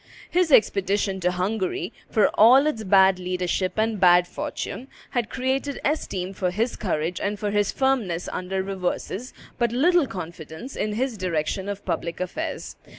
His 0.31 0.51
expedition 0.51 1.19
to 1.19 1.29
Hungary, 1.29 1.93
for 2.09 2.29
all 2.29 2.65
its 2.65 2.83
bad 2.83 3.19
leadership 3.19 3.73
and 3.77 3.99
bad 3.99 4.27
fortune, 4.27 4.87
had 5.11 5.29
created 5.29 5.79
esteem 5.85 6.33
for 6.33 6.49
his 6.49 6.75
courage 6.75 7.21
and 7.21 7.37
for 7.37 7.51
his 7.51 7.71
firmness 7.71 8.27
under 8.33 8.63
reverses, 8.63 9.31
but 9.59 9.71
little 9.71 10.07
confidence 10.07 10.75
in 10.75 10.93
his 10.93 11.19
direction 11.19 11.69
of 11.69 11.85
public 11.85 12.19
affairs. 12.19 12.77